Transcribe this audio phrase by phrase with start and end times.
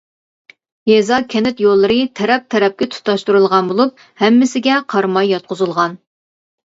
[0.91, 5.99] يېزا-كەنت يوللىرى تەرەپ-تەرەپكە تۇتاشتۇرۇلغان بولۇپ، ھەممىسىگە قاراماي ياتقۇزۇلغان.